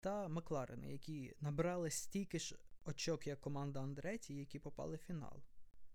та 0.00 0.28
Макларени, 0.28 0.92
які 0.92 1.34
набрали 1.40 1.90
стільки 1.90 2.38
ж 2.38 2.56
очок, 2.84 3.26
як 3.26 3.40
команда 3.40 3.80
Андреті, 3.80 4.34
які 4.34 4.58
попали 4.58 4.96
в 4.96 4.98
фінал. 4.98 5.42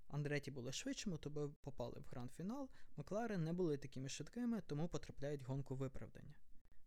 Андреті 0.07 0.51
були 0.51 0.71
швидшими, 0.71 1.17
тому 1.17 1.49
попали 1.61 1.99
в 1.99 2.03
гранд-фінал. 2.11 2.69
Макларен 2.97 3.43
не 3.43 3.53
були 3.53 3.77
такими 3.77 4.09
швидкими, 4.09 4.61
тому 4.61 4.87
потрапляють 4.87 5.43
гонку 5.43 5.75
виправдання. 5.75 6.35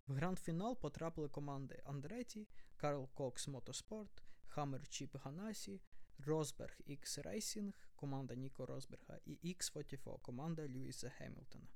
В 0.07 0.13
гранд-фінал 0.13 0.81
потрапили 0.81 1.29
команди 1.29 1.83
Андреті, 1.85 2.49
Карл 2.77 3.09
Кокс 3.15 3.49
Мотоспорт, 3.49 4.23
Хаммер 4.47 4.89
Чіп 4.89 5.17
Ганасі, 5.17 5.81
Росберг 6.19 6.77
X 6.89 7.27
Racing, 7.27 7.75
команда 7.97 8.35
Ніко 8.35 8.67
Росберга 8.67 9.19
і 9.25 9.55
X44, 9.55 10.21
команда 10.21 10.69
Льюіса 10.69 11.13
Гемілтона. 11.19 11.67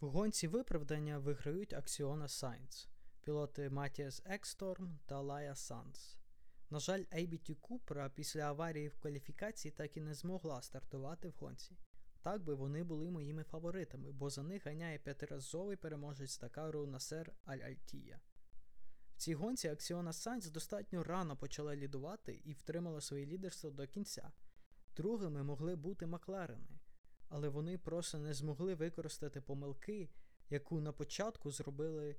В 0.00 0.08
гонці 0.08 0.48
виправдання 0.48 1.18
виграють 1.18 1.72
Аксіона 1.72 2.28
Сайнс, 2.28 2.88
пілоти 3.24 3.70
Матіас 3.70 4.22
Екстрьом 4.24 4.98
та 5.06 5.20
Лая 5.20 5.54
Санс. 5.54 6.18
На 6.70 6.78
жаль, 6.78 7.00
ABT 7.00 7.56
Cupra 7.60 8.10
після 8.10 8.40
аварії 8.40 8.88
в 8.88 8.96
кваліфікації 8.96 9.72
так 9.72 9.96
і 9.96 10.00
не 10.00 10.14
змогла 10.14 10.62
стартувати 10.62 11.28
в 11.28 11.34
гонці. 11.40 11.76
Так 12.22 12.42
би 12.42 12.54
вони 12.54 12.84
були 12.84 13.10
моїми 13.10 13.42
фаворитами, 13.42 14.12
бо 14.12 14.30
за 14.30 14.42
них 14.42 14.66
ганяє 14.66 14.98
п'ятиразовий 14.98 15.76
переможець 15.76 16.38
Дакару 16.38 16.86
Насер 16.86 17.32
Аль-Аттія. 17.46 18.20
В 19.14 19.16
цій 19.16 19.34
гонці 19.34 19.68
Аксіона 19.68 20.12
Сайнс 20.12 20.50
достатньо 20.50 21.02
рано 21.02 21.36
почала 21.36 21.76
лідувати 21.76 22.40
і 22.44 22.52
втримала 22.52 23.00
своє 23.00 23.26
лідерство 23.26 23.70
до 23.70 23.86
кінця. 23.86 24.32
Другими 24.96 25.42
могли 25.42 25.76
бути 25.76 26.06
Макларени, 26.06 26.80
але 27.28 27.48
вони 27.48 27.78
просто 27.78 28.18
не 28.18 28.34
змогли 28.34 28.74
використати 28.74 29.40
помилки, 29.40 30.10
яку 30.50 30.80
на 30.80 30.92
початку 30.92 31.50
зробили 31.50 32.16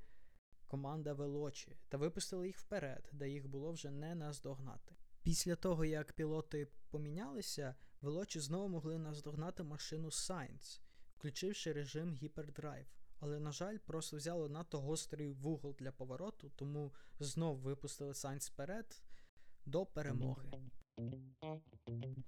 команда 0.66 1.14
Велочі, 1.14 1.78
та 1.90 1.98
випустили 1.98 2.48
їх 2.48 2.58
вперед, 2.58 3.10
де 3.12 3.30
їх 3.30 3.48
було 3.48 3.72
вже 3.72 3.92
не 3.92 4.16
наздогнати. 4.16 4.96
Після 5.24 5.56
того, 5.56 5.86
як 5.86 6.14
пілоти 6.14 6.68
помінялися, 6.90 7.76
Велочі 8.02 8.40
знову 8.40 8.68
могли 8.68 8.98
наздогнати 8.98 9.64
машину 9.64 10.08
Сайнс, 10.08 10.80
включивши 11.16 11.74
режим 11.74 12.14
гіпердрайв. 12.14 12.86
Але, 13.20 13.40
на 13.40 13.52
жаль, 13.52 13.78
просто 13.78 14.18
взяли 14.18 14.50
надто 14.50 14.80
гострий 14.80 15.34
вугол 15.34 15.76
для 15.80 15.92
повороту, 15.92 16.52
тому 16.56 16.94
знов 17.20 17.58
випустили 17.58 18.14
Сайнс 18.14 18.50
вперед 18.50 19.02
до 19.66 19.86
перемоги. 19.86 20.52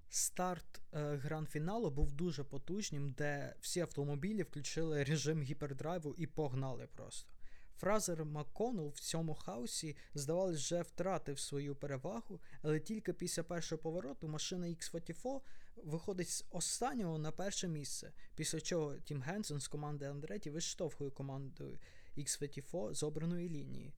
Старт 0.09 0.81
е, 0.93 1.15
гран-фіналу 1.15 1.91
був 1.91 2.11
дуже 2.11 2.43
потужним, 2.43 3.11
де 3.11 3.55
всі 3.59 3.79
автомобілі 3.79 4.43
включили 4.43 5.03
режим 5.03 5.41
гіпердрайву 5.41 6.13
і 6.17 6.27
погнали 6.27 6.87
просто. 6.87 7.36
Фразер 7.77 8.25
Макконел 8.25 8.89
в 8.89 8.99
цьому 8.99 9.33
хаосі, 9.33 9.95
здавалось, 10.13 10.57
вже 10.57 10.81
втратив 10.81 11.39
свою 11.39 11.75
перевагу, 11.75 12.41
але 12.61 12.79
тільки 12.79 13.13
після 13.13 13.43
першого 13.43 13.81
повороту 13.81 14.27
машина 14.27 14.67
X44 14.67 15.41
виходить 15.75 16.29
з 16.29 16.45
останнього 16.49 17.17
на 17.17 17.31
перше 17.31 17.67
місце, 17.67 18.11
після 18.35 18.61
чого 18.61 18.95
Тім 18.95 19.21
Гансен 19.21 19.59
з 19.59 19.67
команди 19.67 20.05
Андреті 20.05 20.49
виштовхує 20.49 21.11
командою 21.11 21.79
X44 22.17 22.93
з 22.93 23.03
обраної 23.03 23.49
лінії 23.49 23.93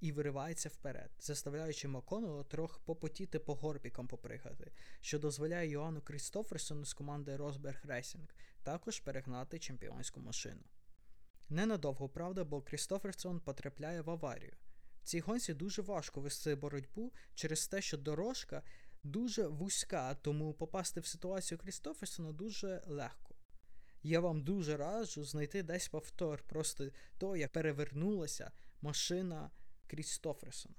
і 0.00 0.12
виривається 0.12 0.68
вперед, 0.68 1.10
заставляючи 1.20 1.88
Маконела 1.88 2.44
трохи 2.44 2.80
попотіти 2.84 3.38
по 3.38 3.54
горбікам 3.54 4.08
попригати, 4.08 4.72
що 5.00 5.18
дозволяє 5.18 5.68
Йоанну 5.68 6.00
Крістоферсону 6.00 6.84
з 6.84 6.94
команди 6.94 7.36
Rosberg 7.36 7.86
Racing 7.86 8.28
також 8.62 9.00
перегнати 9.00 9.58
чемпіонську 9.58 10.20
машину. 10.20 10.60
Ненадовго, 11.48 12.08
правда, 12.08 12.44
бо 12.44 12.62
Крістоферсон 12.62 13.40
потрапляє 13.40 14.00
в 14.00 14.10
аварію. 14.10 14.52
В 15.02 15.04
цій 15.04 15.20
гонці 15.20 15.54
дуже 15.54 15.82
важко 15.82 16.20
вести 16.20 16.54
боротьбу 16.54 17.12
через 17.34 17.68
те, 17.68 17.82
що 17.82 17.98
дорожка 17.98 18.62
дуже 19.02 19.46
вузька, 19.46 20.14
тому 20.14 20.52
попасти 20.52 21.00
в 21.00 21.06
ситуацію 21.06 21.58
Крістоферсона 21.58 22.32
дуже 22.32 22.82
легко. 22.86 23.34
Я 24.02 24.20
вам 24.20 24.42
дуже 24.42 24.76
раджу 24.76 25.24
знайти 25.24 25.62
десь 25.62 25.88
повтор 25.88 26.42
просто 26.42 26.90
того, 27.18 27.36
як 27.36 27.52
перевернулася 27.52 28.52
машина 28.80 29.50
Крістоферсона. 29.86 30.74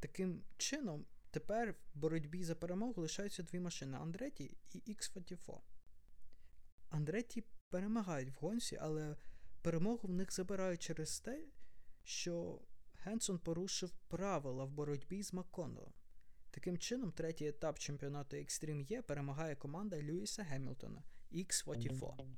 Таким 0.00 0.42
чином, 0.56 1.06
тепер 1.30 1.72
в 1.94 1.98
боротьбі 1.98 2.44
за 2.44 2.54
перемогу 2.54 3.02
лишаються 3.02 3.42
дві 3.42 3.60
машини 3.60 3.96
Андреті 3.96 4.56
і 4.72 4.78
X44. 4.92 5.60
Андреті 6.90 7.44
перемагають 7.70 8.30
в 8.30 8.38
гонці, 8.40 8.78
але 8.80 9.16
перемогу 9.58 10.08
в 10.08 10.12
них 10.12 10.32
забирають 10.32 10.82
через 10.82 11.20
те, 11.20 11.46
що 12.04 12.60
Генсон 12.94 13.38
порушив 13.38 13.90
правила 14.08 14.64
в 14.64 14.70
боротьбі 14.70 15.22
з 15.22 15.32
Макконелом. 15.32 15.92
Таким 16.50 16.78
чином, 16.78 17.12
третій 17.12 17.46
етап 17.46 17.78
чемпіонату 17.78 18.36
Extreme 18.36 18.92
E 18.92 19.02
перемагає 19.02 19.56
команда 19.56 20.02
Льюіса 20.02 20.42
Гемілтона 20.42 21.02
X44. 21.32 22.36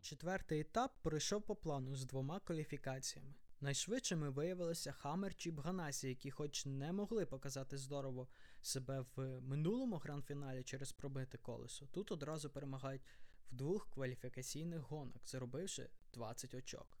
Четвертий 0.00 0.60
етап 0.60 0.92
пройшов 1.02 1.42
по 1.42 1.56
плану 1.56 1.94
з 1.94 2.04
двома 2.04 2.40
кваліфікаціями. 2.40 3.34
Найшвидшими 3.60 4.30
виявилися 4.30 4.92
Хаммер 4.92 5.34
чи 5.34 5.50
Бганасі, 5.50 6.08
які 6.08 6.30
хоч 6.30 6.66
не 6.66 6.92
могли 6.92 7.26
показати 7.26 7.78
здорово 7.78 8.28
себе 8.60 9.04
в 9.16 9.40
минулому 9.40 9.96
гранд-фіналі 9.96 10.62
через 10.62 10.92
пробите 10.92 11.38
колесо, 11.38 11.86
тут 11.86 12.12
одразу 12.12 12.50
перемагають 12.50 13.02
в 13.50 13.54
двох 13.54 13.90
кваліфікаційних 13.90 14.80
гонок, 14.80 15.26
заробивши 15.26 15.90
20 16.12 16.54
очок. 16.54 16.98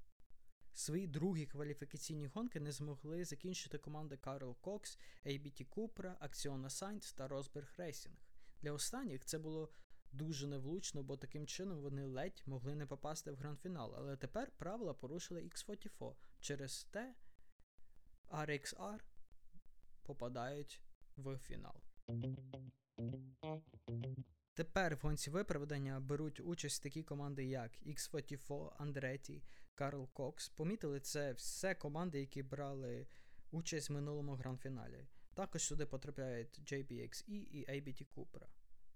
Свої 0.72 1.06
другі 1.06 1.46
кваліфікаційні 1.46 2.26
гонки 2.26 2.60
не 2.60 2.72
змогли 2.72 3.24
закінчити 3.24 3.78
команди 3.78 4.16
Карл 4.16 4.56
Кокс, 4.60 4.98
ABT 5.26 5.66
Cupra, 5.68 6.18
Acciona 6.18 6.68
Sainz 6.68 7.14
та 7.16 7.28
Rosberg 7.28 7.76
Racing. 7.78 8.16
Для 8.62 8.72
останніх 8.72 9.24
це 9.24 9.38
було 9.38 9.70
дуже 10.12 10.46
невлучно, 10.46 11.02
бо 11.02 11.16
таким 11.16 11.46
чином 11.46 11.80
вони 11.80 12.04
ледь 12.04 12.42
могли 12.46 12.74
не 12.74 12.86
попасти 12.86 13.30
в 13.30 13.36
гранд-фінал. 13.36 13.94
Але 13.96 14.16
тепер 14.16 14.50
правила 14.56 14.94
порушили 14.94 15.42
X44. 15.42 16.14
Через 16.40 16.84
те 16.84 17.14
RXR 18.30 19.00
попадають 20.02 20.82
в 21.16 21.38
фінал. 21.38 21.82
Тепер 24.56 24.96
в 24.96 24.98
гонці 25.02 25.30
виправдання 25.30 26.00
беруть 26.00 26.40
участь 26.40 26.82
такі 26.82 27.02
команди, 27.02 27.44
як 27.44 27.72
X44, 27.86 28.76
Andretti, 28.76 29.42
Карл 29.74 30.08
Кокс. 30.12 30.48
Помітили, 30.48 31.00
це 31.00 31.32
все 31.32 31.74
команди, 31.74 32.20
які 32.20 32.42
брали 32.42 33.06
участь 33.50 33.90
в 33.90 33.92
минулому 33.92 34.34
гранд-фіналі. 34.34 35.06
Також 35.34 35.62
сюди 35.62 35.86
потрапляють 35.86 36.60
JBXE 36.60 37.28
і 37.28 37.66
ABT 37.68 38.06
Cupra. 38.16 38.46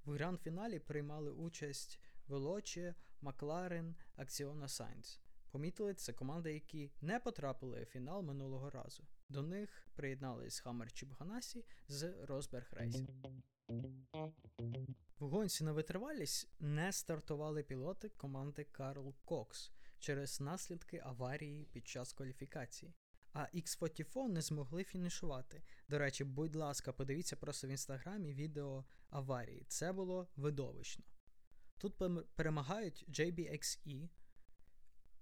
В 0.04 0.12
гранд-фіналі 0.12 0.78
приймали 0.78 1.30
участь 1.30 2.00
Veloce, 2.28 2.94
McLaren, 3.22 3.94
Acciona 4.18 4.68
Sainz. 4.68 5.18
Помітили, 5.50 5.94
це 5.94 6.12
команди, 6.12 6.54
які 6.54 6.92
не 7.00 7.20
потрапили 7.20 7.82
в 7.82 7.86
фінал 7.86 8.22
минулого 8.22 8.70
разу. 8.70 9.06
До 9.30 9.42
них 9.42 9.90
приєднались 9.94 10.60
Хаммер 10.60 10.92
Чібганасі 10.92 11.64
з 11.88 12.04
Rosberg 12.04 12.74
Racing. 12.74 13.42
В 15.18 15.28
гонці 15.28 15.64
на 15.64 15.72
витривалість 15.72 16.48
не 16.60 16.92
стартували 16.92 17.62
пілоти 17.62 18.08
команди 18.08 18.64
Карл 18.64 19.14
Кокс 19.24 19.72
через 19.98 20.40
наслідки 20.40 21.00
аварії 21.04 21.64
під 21.64 21.88
час 21.88 22.12
кваліфікації. 22.12 22.94
А 23.32 23.46
X44 23.54 24.28
не 24.28 24.42
змогли 24.42 24.84
фінішувати. 24.84 25.62
До 25.88 25.98
речі, 25.98 26.24
будь 26.24 26.56
ласка, 26.56 26.92
подивіться 26.92 27.36
просто 27.36 27.66
в 27.66 27.70
інстаграмі 27.70 28.34
відео 28.34 28.84
аварії. 29.08 29.64
Це 29.68 29.92
було 29.92 30.28
видовищно. 30.36 31.04
Тут 31.78 31.94
перемагають 32.34 33.06
JBXE, 33.08 34.08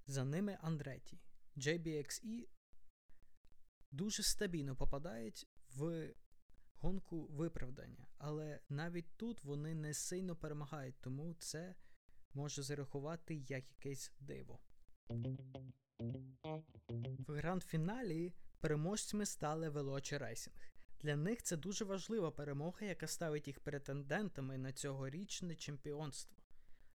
за 0.06 0.24
ними 0.24 0.58
Andretti. 0.64 1.18
JBXE 1.56 2.46
дуже 3.90 4.22
стабільно 4.22 4.76
попадають 4.76 5.46
в 5.74 6.10
гонку 6.74 7.26
виправдання, 7.26 8.06
але 8.18 8.60
навіть 8.68 9.16
тут 9.16 9.44
вони 9.44 9.74
не 9.74 9.94
сильно 9.94 10.36
перемагають, 10.36 11.00
тому 11.00 11.34
це 11.34 11.74
може 12.34 12.62
зарахувати 12.62 13.34
як 13.34 13.64
якесь 13.70 14.12
диво. 14.20 14.60
В 17.18 17.32
гранд-фіналі 17.32 18.32
переможцями 18.60 19.26
стали 19.26 19.68
Veloce 19.70 20.18
Racing. 20.22 20.54
Для 21.00 21.16
них 21.16 21.42
це 21.42 21.56
дуже 21.56 21.84
важлива 21.84 22.30
перемога, 22.30 22.86
яка 22.86 23.06
ставить 23.06 23.46
їх 23.46 23.60
претендентами 23.60 24.58
на 24.58 24.72
цьогорічне 24.72 25.56
чемпіонство. 25.56 26.42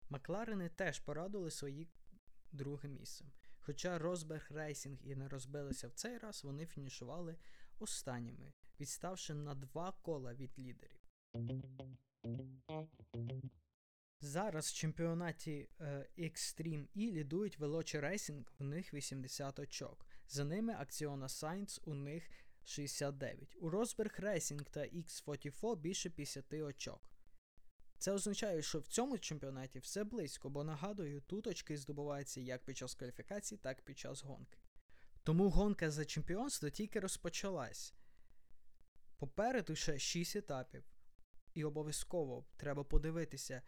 Макларени 0.09 0.69
теж 0.69 0.99
порадили 0.99 1.51
свої 1.51 1.89
другим 2.51 2.93
місцем. 2.93 3.31
Хоча 3.65 3.99
Росберг 3.99 4.47
Рейсінг 4.49 4.97
і 5.03 5.15
не 5.15 5.27
розбилися 5.27 5.87
в 5.87 5.91
цей 5.91 6.17
раз, 6.17 6.43
вони 6.43 6.65
фінішували 6.65 7.35
останніми, 7.79 8.53
відставши 8.79 9.33
на 9.33 9.55
два 9.55 9.91
кола 9.91 10.33
від 10.33 10.59
лідерів. 10.59 11.01
Зараз 14.21 14.67
в 14.67 14.73
чемпіонаті 14.73 15.69
е, 15.79 16.09
Extreme 16.17 16.87
E 16.95 17.11
лідують 17.11 17.59
Veloce 17.59 18.01
Racing, 18.01 18.43
в 18.59 18.63
них 18.63 18.93
80 18.93 19.59
очок. 19.59 20.05
За 20.27 20.43
ними 20.43 20.73
Acciona 20.73 21.27
Science, 21.27 21.81
у 21.85 21.93
них 21.93 22.23
69. 22.63 23.57
У 23.59 23.69
Rosberg 23.69 24.21
Racing 24.21 24.63
та 24.71 24.79
X44 24.79 25.75
більше 25.75 26.09
50 26.09 26.53
очок. 26.53 27.12
Це 28.03 28.11
означає, 28.11 28.61
що 28.61 28.79
в 28.79 28.87
цьому 28.87 29.17
чемпіонаті 29.17 29.79
все 29.79 30.03
близько, 30.03 30.49
бо 30.49 30.63
нагадую, 30.63 31.21
тут 31.21 31.47
очки 31.47 31.77
здобуваються 31.77 32.41
як 32.41 32.65
під 32.65 32.77
час 32.77 32.95
кваліфікації, 32.95 33.59
так 33.59 33.79
і 33.79 33.81
під 33.81 33.99
час 33.99 34.23
гонки. 34.23 34.57
Тому 35.23 35.49
гонка 35.49 35.91
за 35.91 36.05
чемпіонство 36.05 36.69
тільки 36.69 36.99
розпочалась. 36.99 37.93
Попереду 39.17 39.75
ще 39.75 39.99
6 39.99 40.35
етапів. 40.35 40.83
І 41.53 41.63
обов'язково 41.63 42.45
треба 42.57 42.83
подивитися 42.83 43.61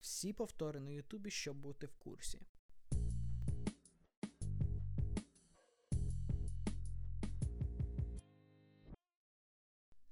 всі 0.00 0.32
повтори 0.32 0.80
на 0.80 0.90
Ютубі, 0.90 1.30
щоб 1.30 1.56
бути 1.56 1.86
в 1.86 1.94
курсі. 1.94 2.40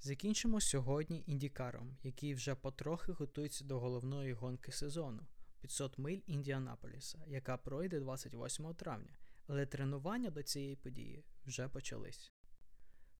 Закінчимо 0.04 0.60
сьогодні 0.60 1.24
індікаром, 1.26 1.96
який 2.02 2.34
вже 2.34 2.54
потрохи 2.54 3.12
готується 3.12 3.64
до 3.64 3.80
головної 3.80 4.32
гонки 4.32 4.72
сезону 4.72 5.26
500 5.60 5.98
миль 5.98 6.20
Індіанаполіса, 6.26 7.24
яка 7.26 7.56
пройде 7.56 8.00
28 8.00 8.74
травня, 8.74 9.12
але 9.46 9.66
тренування 9.66 10.30
до 10.30 10.42
цієї 10.42 10.76
події 10.76 11.24
вже 11.46 11.68
почались. 11.68 12.32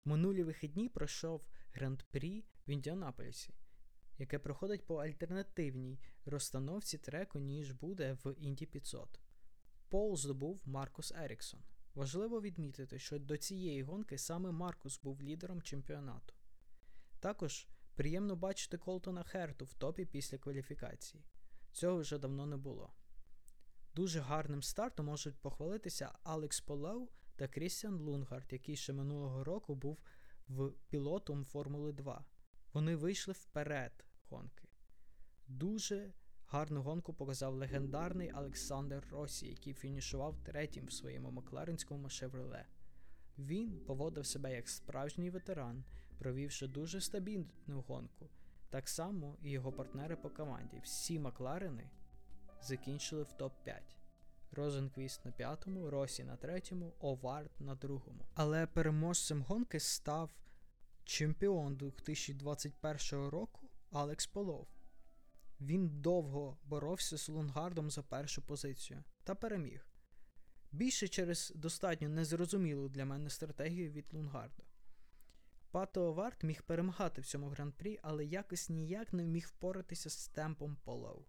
Минулі 0.05 0.43
вихідні 0.43 0.89
пройшов 0.89 1.47
гран-прі 1.73 2.45
в 2.69 2.71
Індіанаполісі, 2.71 3.55
яке 4.19 4.39
проходить 4.39 4.87
по 4.87 4.97
альтернативній 4.97 6.01
розстановці 6.25 6.99
треку, 6.99 7.39
ніж 7.39 7.73
буде 7.73 8.19
в 8.25 8.35
Інді 8.39 8.67
500. 8.67 9.21
Пол 9.89 10.17
здобув 10.17 10.61
Маркус 10.65 11.13
Еріксон. 11.13 11.61
Важливо 11.95 12.41
відмітити, 12.41 12.99
що 12.99 13.19
до 13.19 13.37
цієї 13.37 13.83
гонки 13.83 14.19
саме 14.19 14.53
Маркус 14.53 15.01
був 15.03 15.23
лідером 15.23 15.63
чемпіонату. 15.63 16.35
Також 17.23 17.67
приємно 17.95 18.37
бачити 18.37 18.79
Колтона 18.79 19.23
Херту 19.23 19.65
в 19.65 19.75
топі 19.75 20.05
після 20.05 20.39
кваліфікації. 20.39 21.25
Цього 21.73 21.99
вже 21.99 22.19
давно 22.19 22.47
не 22.47 22.57
було. 22.57 22.93
Дуже 23.95 24.21
гарним 24.21 24.63
стартом 24.63 25.07
можуть 25.07 25.41
похвалитися 25.41 26.13
Алекс 26.23 26.61
Полоу 26.61 27.09
та 27.37 27.49
Крістіан 27.49 27.95
Лунгард, 27.95 28.53
який 28.53 28.77
ще 28.77 28.93
минулого 28.93 29.45
року 29.45 29.75
був 29.75 29.99
в 30.49 30.71
пілотом 30.89 31.45
Формули 31.45 31.93
2. 31.93 32.25
Вони 32.73 32.97
вийшли 32.97 33.35
вперед 33.35 34.05
гонки. 34.29 34.69
Дуже 35.47 36.13
гарну 36.47 36.83
гонку 36.83 37.15
показав 37.15 37.55
легендарний 37.55 38.33
Олександр 38.33 39.07
Росі, 39.11 39.49
який 39.49 39.75
фінішував 39.75 40.37
третім 40.45 40.87
в 40.87 40.93
своєму 40.93 41.31
макларенському 41.31 42.09
шевроле. 42.09 42.67
Він 43.39 43.81
поводив 43.81 44.27
себе 44.27 44.55
як 44.55 44.69
справжній 44.69 45.31
ветеран, 45.31 45.85
провівши 46.19 46.67
дуже 46.67 47.01
стабільну 47.01 47.81
гонку. 47.89 48.29
Так 48.71 48.89
само 48.89 49.37
і 49.43 49.51
його 49.51 49.73
партнери 49.73 50.17
по 50.17 50.31
команді. 50.31 50.81
Всі 50.85 51.19
Макларени 51.19 51.91
закінчили 52.63 53.23
в 53.23 53.35
топ-5. 53.39 53.81
Розенквіст 54.53 55.25
на 55.25 55.31
п'ятому, 55.31 55.91
Росі 55.91 56.25
на 56.25 56.37
третьому, 56.37 56.93
Овард 57.01 57.51
на 57.59 57.75
другому. 57.75 58.27
Але 58.35 58.67
переможцем 58.67 59.43
гонки 59.43 59.81
став 59.81 60.31
чемпіон 61.05 61.77
2021 61.77 63.29
року 63.29 63.69
Алекс 63.91 64.27
Полоу. 64.27 64.69
Він 65.61 65.89
довго 66.01 66.57
боровся 66.65 67.19
з 67.19 67.29
Лунгардом 67.29 67.91
за 67.91 68.03
першу 68.03 68.43
позицію 68.43 69.05
та 69.25 69.35
переміг. 69.35 69.87
Більше 70.73 71.09
через 71.09 71.53
достатньо 71.57 72.09
незрозумілу 72.09 72.89
для 72.89 73.05
мене 73.05 73.31
стратегію 73.31 73.91
від 73.91 74.15
Лунгарда. 74.15 74.63
Пато 75.73 76.13
Овард 76.13 76.43
міг 76.43 76.63
перемагати 76.63 77.21
в 77.21 77.27
цьому 77.27 77.49
гран-прі, 77.49 77.99
але 78.03 78.25
якось 78.25 78.69
ніяк 78.69 79.13
не 79.13 79.27
міг 79.27 79.47
впоратися 79.47 80.11
з 80.11 80.29
темпом 80.29 80.77
Полоу. 80.85 81.25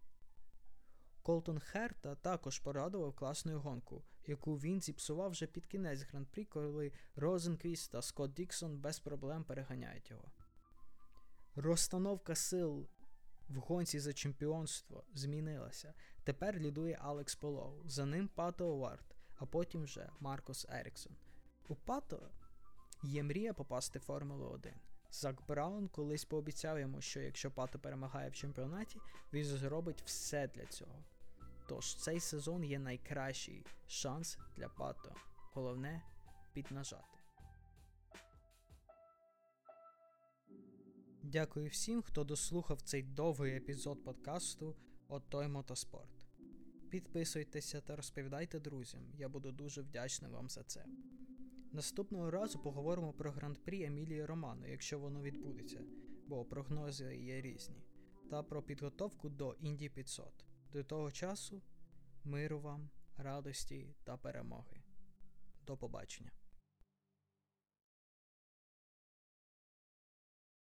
Колтон 1.21 1.59
Херта 1.59 2.15
також 2.15 2.59
порадував 2.59 3.13
класну 3.15 3.59
гонку, 3.59 4.03
яку 4.27 4.55
він 4.55 4.81
зіпсував 4.81 5.31
вже 5.31 5.47
під 5.47 5.65
кінець 5.65 6.01
гран-прі, 6.01 6.45
коли 6.45 6.91
Розенквіст 7.15 7.91
та 7.91 8.01
Скотт 8.01 8.33
Діксон 8.33 8.77
без 8.77 8.99
проблем 8.99 9.43
переганяють 9.43 10.09
його. 10.09 10.31
Розстановка 11.55 12.35
сил 12.35 12.87
в 13.49 13.55
гонці 13.55 13.99
за 13.99 14.13
чемпіонство 14.13 15.03
змінилася. 15.13 15.93
Тепер 16.23 16.59
лідує 16.59 16.97
Алекс 17.01 17.35
Полоу, 17.35 17.81
за 17.85 18.05
ним 18.05 18.27
Пато 18.27 18.67
Овард, 18.67 19.15
а 19.35 19.45
потім 19.45 19.83
вже 19.83 20.09
Маркос 20.19 20.65
Еріксон. 20.69 21.15
У 21.67 21.75
Пато 21.75 22.29
є 23.03 23.23
мрія 23.23 23.53
попасти 23.53 23.99
в 23.99 24.01
Формулу 24.01 24.45
1. 24.45 24.73
Зак 25.11 25.41
Браун 25.47 25.87
колись 25.87 26.25
пообіцяв 26.25 26.79
йому, 26.79 27.01
що 27.01 27.19
якщо 27.19 27.51
Пато 27.51 27.79
перемагає 27.79 28.29
в 28.29 28.33
чемпіонаті, 28.33 28.99
він 29.33 29.45
зробить 29.45 30.01
все 30.05 30.47
для 30.47 30.65
цього. 30.65 31.03
Тож 31.67 31.95
цей 31.95 32.19
сезон 32.19 32.63
є 32.63 32.79
найкращий 32.79 33.65
шанс 33.87 34.37
для 34.57 34.69
Пато. 34.69 35.15
Головне 35.53 36.01
піднажати. 36.53 37.19
Дякую 41.23 41.69
всім, 41.69 42.01
хто 42.01 42.23
дослухав 42.23 42.81
цей 42.81 43.03
довгий 43.03 43.55
епізод 43.55 44.03
подкасту 44.03 44.75
Отой 45.07 45.47
Мотоспорт. 45.47 46.27
Підписуйтеся 46.89 47.81
та 47.81 47.95
розповідайте 47.95 48.59
друзям, 48.59 49.01
я 49.13 49.29
буду 49.29 49.51
дуже 49.51 49.81
вдячний 49.81 50.31
вам 50.31 50.49
за 50.49 50.63
це. 50.63 50.85
Наступного 51.73 52.31
разу 52.31 52.59
поговоримо 52.59 53.13
про 53.13 53.31
гран-прі 53.31 53.83
Емілії 53.83 54.25
Романо, 54.25 54.67
якщо 54.67 54.99
воно 54.99 55.21
відбудеться, 55.21 55.79
бо 56.27 56.45
прогнози 56.45 57.17
є 57.17 57.41
різні, 57.41 57.83
та 58.29 58.43
про 58.43 58.63
підготовку 58.63 59.29
до 59.29 59.55
Інді 59.59 59.89
500. 59.89 60.45
До 60.73 60.83
того 60.83 61.11
часу 61.11 61.61
миру 62.23 62.59
вам, 62.59 62.89
радості 63.17 63.95
та 64.03 64.17
перемоги. 64.17 64.83
До 65.67 65.77
побачення. 65.77 66.31